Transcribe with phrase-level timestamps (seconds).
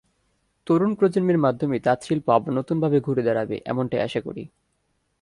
[0.67, 4.43] তরুণ প্রজন্মের মাধ্যমেই তাঁতশিল্প আবার নতুনভাবে ঘুরে দাঁড়াবে এমনটাই আশা করি।